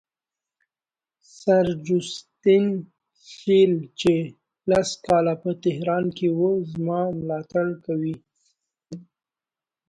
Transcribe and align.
سر 1.39 1.65
جوسټین 1.85 2.65
شیل 3.35 3.73
چې 3.99 4.13
لس 4.69 4.89
کاله 5.05 5.33
په 5.43 5.51
تهران 5.63 6.05
کې 6.17 6.27
وو 6.39 6.51
زما 6.71 7.01
ملاتړ 7.19 7.67
کوي. 7.85 8.15